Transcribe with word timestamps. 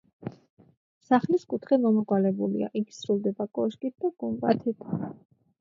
სახლის 1.09 1.45
კუთხე 1.53 1.79
მომრგვალებულია, 1.83 2.71
იგი 2.81 2.97
სრულდება 3.01 3.47
კოშკით 3.59 3.97
და 4.07 4.15
გუმბათით. 4.25 4.91